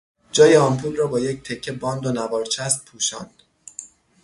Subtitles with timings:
[0.31, 3.43] جای آمپول را با یک تکه باند و نوار چسب پوشاند.